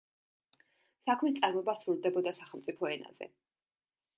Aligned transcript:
საქმის 1.03 1.35
წარმოება 1.41 1.75
სრულდებოდა 1.81 2.33
სახელმწიფო 2.39 2.91
ენაზე. 2.95 3.29